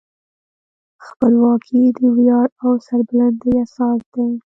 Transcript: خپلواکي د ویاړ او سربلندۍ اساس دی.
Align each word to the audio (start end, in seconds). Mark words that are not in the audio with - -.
خپلواکي 1.05 1.81
د 1.97 1.99
ویاړ 2.15 2.47
او 2.65 2.71
سربلندۍ 2.87 3.53
اساس 3.63 3.99
دی. 4.13 4.29